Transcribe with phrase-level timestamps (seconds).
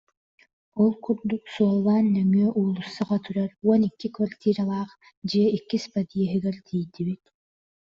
[0.81, 4.91] Ол курдук суоллаан нөҥүө уулуссаҕа турар уон икки квартиралаах
[5.29, 7.23] дьиэ иккис подъеһыгар тиийдибит